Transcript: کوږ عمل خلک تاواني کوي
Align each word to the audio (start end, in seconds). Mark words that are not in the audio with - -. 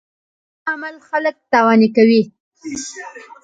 کوږ 0.03 0.65
عمل 0.71 0.95
خلک 1.07 1.35
تاواني 1.51 1.89
کوي 1.95 2.21